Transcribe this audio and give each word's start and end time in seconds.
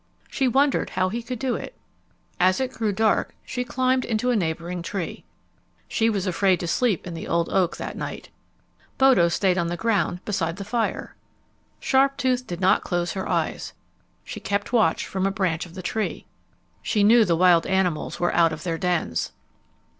She 0.31 0.47
wondered 0.47 0.89
how 0.89 1.09
he 1.09 1.21
could 1.21 1.37
do 1.37 1.55
it. 1.55 1.77
As 2.39 2.59
it 2.59 2.71
grew 2.73 2.91
dark 2.91 3.35
she 3.45 3.63
climbed 3.63 4.03
into 4.03 4.31
a 4.31 4.35
neighboring 4.35 4.81
tree. 4.81 5.25
She 5.87 6.09
was 6.09 6.25
afraid 6.25 6.59
to 6.61 6.67
sleep 6.67 7.05
in 7.05 7.13
the 7.13 7.27
old 7.27 7.49
oak 7.49 7.77
that 7.77 7.95
night. 7.95 8.31
Bodo 8.97 9.29
stayed 9.29 9.59
on 9.59 9.67
the 9.67 9.77
ground 9.77 10.25
beside 10.25 10.55
the 10.55 10.65
fire. 10.65 11.15
Sharptooth 11.79 12.47
did 12.47 12.59
not 12.59 12.83
close 12.83 13.11
her 13.11 13.29
eyes. 13.29 13.73
She 14.23 14.39
kept 14.39 14.73
watch 14.73 15.05
from 15.05 15.27
a 15.27 15.31
branch 15.31 15.67
of 15.67 15.75
the 15.75 15.83
tree. 15.83 16.25
She 16.81 17.03
knew 17.03 17.23
the 17.23 17.35
wild 17.37 17.67
animals 17.67 18.19
were 18.19 18.33
out 18.33 18.51
of 18.51 18.63
their 18.63 18.79
dens. 18.79 19.33